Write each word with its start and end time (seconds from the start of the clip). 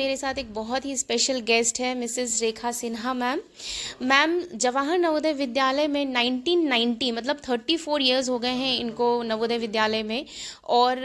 मेरे 0.00 0.16
साथ 0.16 0.38
एक 0.38 0.52
बहुत 0.54 0.84
ही 0.84 0.96
स्पेशल 0.96 1.40
गेस्ट 1.46 1.80
है 1.80 1.94
Mrs 1.96 2.38
Rekha 2.42 2.72
Sinha 2.74 3.14
ma'am 3.14 3.40
ma'am 4.04 4.40
Jawahar 4.56 4.98
Navodaya 4.98 5.32
Vidyalaya 5.34 5.86
में 5.88 6.04
1990 6.04 7.12
मतलब 7.12 7.40
34 7.42 8.00
इयर्स 8.00 8.28
हो 8.28 8.38
गए 8.38 8.54
हैं 8.56 8.76
इनको 8.78 9.12
नवोदय 9.24 9.58
विद्यालय 9.58 10.02
में 10.02 10.24
और 10.70 11.04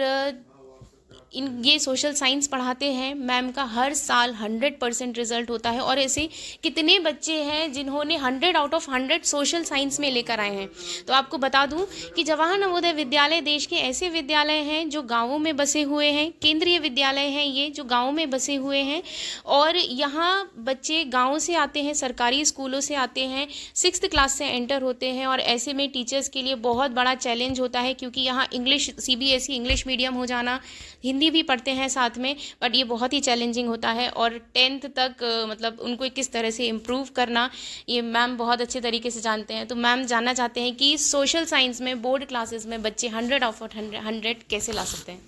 इन 1.32 1.48
ये 1.66 1.78
सोशल 1.80 2.14
साइंस 2.14 2.48
पढ़ाते 2.48 2.92
हैं 2.94 3.14
मैम 3.16 3.50
का 3.52 3.64
हर 3.64 3.94
साल 3.94 4.34
हंड्रेड 4.34 4.80
परसेंट 4.80 5.18
रिज़ल्ट 5.18 5.50
होता 5.50 5.70
है 5.70 5.80
और 5.80 6.00
ऐसे 6.00 6.28
कितने 6.64 6.98
बच्चे 7.00 7.34
हैं 7.44 7.72
जिन्होंने 7.74 8.18
hundred 8.18 8.58
out 8.58 8.74
of 8.74 8.90
hundred 8.92 9.24
social 9.24 9.64
science 9.64 10.00
में 10.00 10.10
लेकर 10.12 10.40
आए 10.40 10.56
हैं। 10.56 10.70
तो 11.08 11.14
आपको 11.14 11.38
बता 11.38 11.66
दूँ 11.66 11.88
कि 12.16 12.24
जवाहर 12.24 12.58
नवोदय 12.58 12.94
विद्यालय 12.94 13.42
देश 13.42 13.66
के 13.66 13.76
ऐसे 13.76 14.10
विद्यालय 14.10 14.60
हैं 14.62 14.90
जो 14.90 15.02
गाँवों 15.02 15.40
में 15.40 15.56
बसे 15.58 15.82
हुए 15.82 16.08
हैं, 16.08 16.32
केंद्रीय 16.42 16.80
विद्यालय 16.80 17.28
हैं 17.28 17.46
ये 17.46 17.70
जो 17.70 17.84
गाँव 17.84 18.12
में 18.12 18.30
बसे 18.30 18.56
हुए 18.56 18.80
हैं 18.80 19.02
और 19.46 19.76
यहाँ 19.76 20.52
बच्चे 20.58 21.04
गाँव 21.04 21.38
से 21.40 21.56
आते 21.56 21.84
हैं, 21.84 21.94
सरकारी 21.94 22.44
स्कूलों 22.46 22.82
से 22.82 22.96
आते 22.96 23.26
हैं 23.26 23.48
सिक्स 23.76 24.00
क्लास 24.06 24.38
से 24.38 24.46
एंटर 24.46 24.82
होते 24.82 25.10
हैं 25.10 25.28
और 25.28 25.40
ऐसे 25.40 25.74
में 25.74 25.88
टीचर्स 25.92 26.30
के 26.30 26.42
लिए 26.42 26.56
बहुत 26.64 26.92
बड़ा 26.92 27.14
चैलेंज 27.16 27.60
होता 27.60 27.80
है 27.80 27.94
क्योंकि 27.94 28.22
यहाँ 28.22 28.48
इंग्लिश 28.54 28.90
सीबीएसई 29.00 29.54
इंग्लिश 29.54 29.86
मीडियम 29.88 30.14
हो 30.14 30.26
जाना, 30.26 30.60
हिंदी 31.04 31.25
हिंदी 31.26 31.30
भी 31.32 31.44
पढ़ते 31.44 31.72
हैं 31.72 31.88
साथ 31.90 32.18
में 32.18 32.36
बट 32.62 32.76
ये 32.76 32.84
बहुत 32.86 33.14
ही 33.14 33.20
चैलेंजिंग 33.22 33.68
होता 33.68 33.90
है 33.92 34.10
और 34.12 34.38
टेंथ 34.54 34.82
तक 34.96 35.24
मतलब 35.50 35.80
उनको 35.82 36.10
किस 36.12 36.32
तरह 36.32 36.52
से 36.52 36.68
इम्प्रूव 36.68 37.08
करना, 37.16 37.50
ये 37.90 38.02
मैम 38.04 38.38
बहुत 38.38 38.62
अच्छे 38.62 38.82
तरीके 38.82 39.12
से 39.12 39.22
जानते 39.22 39.54
हैं। 39.54 39.68
तो 39.68 39.76
मैम 39.78 40.06
जानना 40.06 40.34
चाहते 40.34 40.62
हैं 40.62 40.76
कि 40.76 40.98
सोशल 41.00 41.46
साइंस 41.46 41.82
में 41.82 42.02
बोर्ड 42.02 42.26
क्लासेस 42.26 42.66
में 42.66 42.82
बच्चे 42.82 43.08
हंड्रेड 43.10 43.44
ऑफ़ 43.44 43.64
हंड्रेड 43.64 44.44
कैसे 44.50 44.74
ला 44.74 44.84
सकते 44.86 45.12
हैं? 45.12 45.22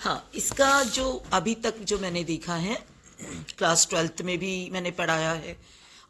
हाँ 0.00 0.30
इसका 0.34 0.82
जो 0.84 1.22
अभी 1.32 1.54
तक 1.64 1.78
जो 1.82 1.98
मैंने 1.98 2.24
देखा 2.24 2.54
है 2.58 2.76
क्लास 3.58 3.86
ट्वेल्थ 3.90 4.22
में 4.22 4.36
भी 4.38 4.52
मैंने 4.72 4.90
पढ़ाया 4.92 5.32
है 5.34 5.56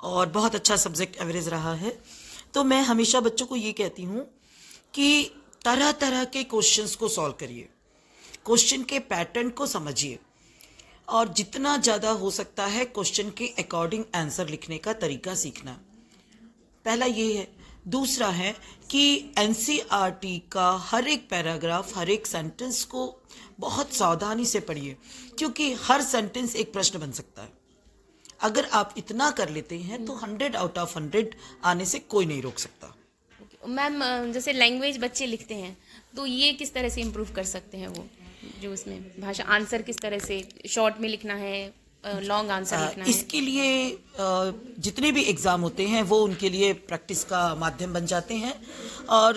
और 0.02 0.28
बहुत 0.30 0.54
अच्छा 0.54 0.76
सब्जेक्ट 0.78 1.20
एवरेज 1.22 1.48
रहा 1.48 1.74
है 1.76 1.98
तो 2.54 2.64
मैं 2.64 2.80
हमेशा 2.84 3.20
बच्चों 3.20 3.46
को 3.46 3.56
ये 3.56 3.72
कहती 3.72 4.02
हूँ 4.04 4.26
कि 4.94 5.08
तरह 5.64 5.92
तरह 6.00 6.24
के 6.26 6.42
क्वेश्चंस 6.44 6.94
को 6.96 7.08
सॉल्व 7.08 7.34
करिए। 7.40 7.68
क्वेश्चन 8.36 8.82
के 8.82 8.98
पैटर्न 9.00 9.50
को 9.50 9.66
समझिए। 9.68 10.18
और 11.08 11.28
जितना 11.30 11.76
ज़्यादा 11.78 12.10
हो 12.12 12.30
सकता 12.32 12.66
है 12.66 12.84
क्वेश्चन 12.86 13.30
के 13.30 13.46
अकॉर्डिंग 13.58 14.04
आंसर 14.14 14.48
लिखने 14.48 14.78
का 14.78 14.92
तरीका 14.94 15.34
सीखना। 15.36 15.78
पहला 16.84 17.06
ये 17.06 17.32
है। 17.34 17.46
दूसरा 17.88 18.28
है 18.30 18.54
कि 18.90 19.32
एनसीईआरटी 19.38 20.36
e 20.36 20.50
का 20.52 20.70
हर 20.82 21.08
एक 21.08 21.28
पैराग्राफ 21.30 21.96
हर 21.96 22.10
एक 22.10 22.26
सेंटेंस 22.26 22.82
को 22.84 23.02
बहुत 23.60 23.92
सावधानी 23.92 24.46
से 24.46 24.60
पढ़िए 24.62 24.96
क्योंकि 25.38 25.72
हर 25.82 26.02
सेंटेंस 26.02 26.56
एक 26.56 26.72
प्रश्न 26.72 26.98
बन 26.98 27.12
सकता 27.12 27.42
है। 27.42 27.52
अगर 28.40 28.64
आप 28.74 28.94
इतना 28.98 29.30
कर 29.32 29.48
लेते 29.50 29.78
हैं 29.80 30.04
तो 30.06 30.14
हंड्रेड 30.16 30.56
आउट 30.56 30.78
ऑफ़ 30.78 30.98
हंड्रेड 30.98 31.34
आने 31.64 31.84
से 31.84 31.98
कोई 31.98 32.26
नहीं 32.26 32.42
रोक 32.42 32.58
सकता। 32.58 32.94
मैम 33.68 34.32
जैसे 34.32 34.52
लैंग्वेज 34.52 34.98
बच्चे 34.98 35.26
लिखते 35.26 35.54
हैं 35.54 35.76
तो 36.16 36.26
ये 36.26 36.52
किस 36.54 36.74
तरह 36.74 36.88
से 36.88 37.00
इम्प्रूव 37.00 37.32
कर 37.32 37.44
सकते 37.46 37.78
हैं 37.78 37.88
वो? 37.88 38.06
जो 38.62 38.72
उसमें 38.72 39.00
भाषा 39.20 39.44
आंसर 39.54 39.82
किस 39.82 39.98
तरह 39.98 40.18
से 40.18 40.42
शॉर्ट 40.68 41.00
में 41.00 41.08
लिखना 41.08 41.34
है 41.34 41.56
लॉन्ग 42.04 42.50
आंसर 42.50 42.80
लिखना 42.80 43.04
इसके 43.04 43.38
है? 43.38 43.44
लिए 43.44 43.98
जितने 44.78 45.12
भी 45.12 45.22
एग्ज़ाम 45.24 45.60
होते 45.60 45.86
हैं 45.86 46.02
वो 46.02 46.18
उनके 46.20 46.48
लिए 46.50 46.72
प्रैक्टिस 46.88 47.24
का 47.24 47.42
माध्यम 47.54 47.92
बन 47.92 48.06
जाते 48.06 48.34
हैं 48.34 48.54
और 49.18 49.36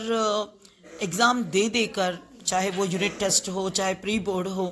एग्ज़ाम 1.02 1.44
दे 1.56 1.68
देकर 1.70 2.18
चाहे 2.48 2.70
वो 2.72 2.86
यूनिट 2.86 3.18
टेस्ट 3.20 3.50
हो, 3.50 3.70
चाहे 3.72 3.94
प्री 3.96 4.18
बोर्ड 4.22 4.48
हो 4.50 4.66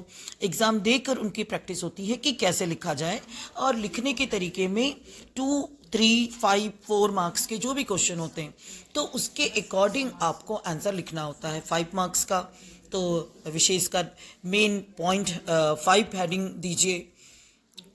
एग्ज़ाम 0.43 0.79
देकर 0.81 1.17
उनकी 1.17 1.43
प्रैक्टिस 1.45 1.83
होती 1.83 2.05
है 2.05 2.17
कि 2.17 2.31
कैसे 2.35 2.65
लिखा 2.65 2.93
जाए। 2.95 3.19
और 3.57 3.75
लिखने 3.77 4.13
के 4.13 4.25
तरीके 4.27 4.67
में 4.69 4.95
two 5.35 5.61
three 5.91 6.25
five 6.33 6.71
four 6.85 7.11
marks 7.13 7.45
के 7.45 7.57
जो 7.57 7.73
भी 7.73 7.83
क्वेश्चन 7.85 8.19
होते 8.19 8.41
हैं 8.41 8.53
तो 8.95 9.03
उसके 9.15 9.47
अकॉर्डिंग 9.59 10.09
आपको 10.23 10.55
आंसर 10.67 10.93
लिखना 10.93 11.21
होता 11.23 11.49
है 11.49 11.61
फाइव 11.63 11.87
मार्क्स 11.95 12.23
का। 12.25 12.39
तो 12.91 13.01
विशेषकर 13.47 14.07
मेन 14.45 14.79
पॉइंट 14.97 15.29
फाइव 15.49 16.11
हेडिंग 16.15 16.47
दीजिए, 16.61 17.07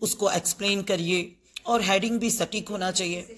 उसको 0.02 0.30
एक्सप्लेन 0.30 0.82
करिए, 0.82 1.20
और 1.66 1.82
हेडिंग 1.82 2.18
भी 2.20 2.30
सटीक 2.30 2.68
होना 2.68 2.90
चाहिए। 2.92 3.36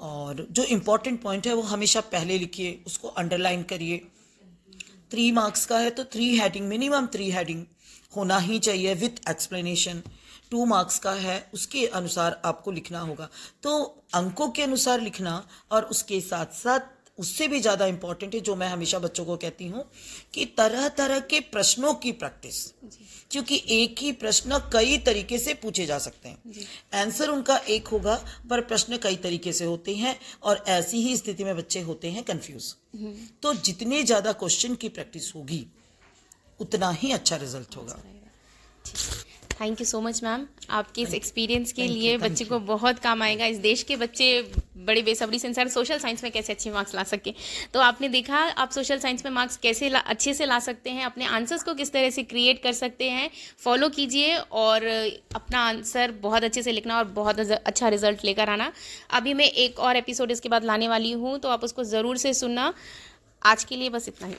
और 0.00 0.46
जो 0.50 0.64
इम्पोर्टेंट 0.70 1.20
पॉइंट 1.22 1.46
है 1.46 1.54
वो 1.54 1.62
हमेशा 1.64 2.00
पहले 2.08 2.38
लिखिए, 2.38 2.78
उसको 2.86 3.08
अंडरलाइन 3.10 3.62
करिए। 3.64 4.00
थ्री 5.10 5.30
मार्क्स 5.32 5.66
का 5.66 5.78
है 5.78 5.90
तो 5.90 6.04
three 6.04 6.38
heading 6.38 6.68
minimum 6.68 7.06
three 7.06 7.30
heading 7.30 7.64
होना 8.16 8.38
ही 8.38 8.58
चाहिए 8.58 8.94
विथ 8.94 9.28
एक्सप्लेनेशन 9.30 10.02
टू 10.50 10.64
मार्क्स 10.64 10.98
का 10.98 11.12
है, 11.12 11.50
उसके 11.54 11.86
अनुसार 11.86 12.40
आपको 12.44 12.70
लिखना 12.70 13.00
होगा. 13.00 13.28
तो 13.62 13.78
अंकों 14.14 14.48
के 14.48 14.62
अनुसार 14.62 15.00
लिखना 15.00 15.48
और 15.70 15.84
उसके 15.84 16.20
साथ 16.20 16.46
साथ 16.46 16.80
उससे 17.18 17.46
भी 17.48 17.60
ज़्यादा 17.60 17.86
इंपॉर्टेंट 17.86 18.34
है 18.34 18.40
जो 18.40 18.54
मैं 18.56 18.68
हमेशा 18.68 18.98
बच्चों 18.98 19.24
को 19.24 19.36
कहती 19.36 19.66
हूँ 19.66 19.84
कि 20.34 20.44
तरह 20.56 20.88
तरह 20.90 21.20
के 21.22 21.40
प्रश्नों 21.48 21.92
की 21.94 22.12
प्रैक्टिस 22.14 22.64
क्योंकि 23.30 23.62
एक 23.70 23.98
ही 24.00 24.10
प्रश्न 24.14 24.58
कई 24.72 24.98
तरीके 24.98 25.38
से 25.38 25.54
पूछे 25.54 25.86
जा 25.86 25.98
सकते 25.98 26.28
हैं। 26.28 26.66
आंसर 26.94 27.30
उनका 27.30 27.56
एक 27.68 27.88
होगा 27.88 28.14
पर 28.50 28.60
प्रश्न 28.62 28.96
कई 28.98 29.16
तरीके 29.18 29.52
से 29.52 29.64
होते 29.64 29.94
हैं 29.94 30.16
और 30.42 30.64
ऐसी 30.68 31.02
ही 31.02 31.16
स्थिति 31.16 31.44
में 31.44 31.56
बच्चे 31.56 31.80
होते 31.82 32.10
हैं 32.10 32.22
कंफ्यूज 32.24 32.74
हम्म। 32.94 33.14
तो 33.42 33.54
जितने 33.62 34.02
ज़्यादा 34.02 34.32
क्वेश्चन 34.34 34.74
की 34.74 34.88
प्रैक्टिस 34.90 35.34
होगी 35.34 35.66
उतना 36.60 36.90
ही 36.92 37.12
अच्छा 37.12 37.36
रिज़ल्ट 37.36 37.76
होगा। 37.76 38.02
Thank 39.56 39.80
you 39.80 39.84
so 39.86 40.00
much 40.00 40.22
ma'am 40.24 40.46
आपके 40.70 41.02
इस 41.02 41.14
एक्सपीरियंस 41.14 41.72
के 41.72 41.86
लिए 41.88 42.16
बच्चे 42.18 42.44
को 42.44 42.58
बहुत 42.60 42.98
काम 42.98 43.22
आएगा। 43.22 43.46
इस 43.46 43.58
देश 43.58 43.82
के 43.82 43.96
बच्चे 43.96 44.26
बड़े 44.78 45.02
बेसब्री 45.02 45.38
से 45.38 45.48
इंसान 45.48 45.68
सोशल 45.68 45.98
साइंस 45.98 46.22
में 46.24 46.30
कैसे 46.32 46.52
अच्छे 46.52 46.70
मार्क्स 46.70 46.94
ला 46.94 47.02
सके? 47.04 47.32
तो 47.74 47.80
आपने 47.80 48.08
देखा 48.08 48.38
आप 48.38 48.70
सोशल 48.70 48.98
साइंस 48.98 49.24
में 49.24 49.30
मार्क्स 49.32 49.56
कैसे 49.56 49.88
ला, 49.88 49.98
अच्छे 49.98 50.34
से 50.34 50.46
ला 50.46 50.58
सकते 50.60 50.90
हैं 50.90 51.04
अपने 51.04 51.26
आंसर्स 51.26 51.62
को 51.62 51.74
किस 51.74 51.92
तरह 51.92 52.10
से 52.10 52.22
क्रिएट 52.24 52.62
कर 52.62 52.72
सकते 52.74 53.10
हैं 53.10 53.30
फॉलो 53.58 53.88
कीजिए 53.88 54.36
और 54.36 54.86
अपना 55.34 55.60
आंसर 55.60 56.12
बहुत 56.22 56.44
अच्छे 56.44 56.62
से 56.62 56.72
लिखना 56.72 56.98
और 56.98 57.04
बहुत 57.12 57.40
अच्छा 57.40 57.88
रिज़ल्ट 57.88 58.24
लेकर 58.24 58.50
आना। 58.50 58.70
अभी 59.12 59.34
मैं 59.34 59.48
एक 59.58 59.78
और 59.80 59.96
एपिसोड 59.96 60.30
इसके 60.30 60.48
बाद 60.48 60.64
लाने 60.64 60.88
वाली 60.88 61.12
हूँ 61.14 61.38
तो 61.38 61.48
आप 61.48 61.64
उसको 61.64 61.84
ज़रूर 61.86 62.16
से 62.16 62.34
सुनना। 62.34 62.72
आज 63.42 63.64
के 63.64 63.76
लिए 63.76 63.88
बस 63.90 64.08
इतना 64.08 64.28
ही। 64.28 64.36